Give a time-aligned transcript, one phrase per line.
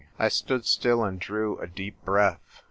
[0.17, 2.41] I stood still and drew a deep breath.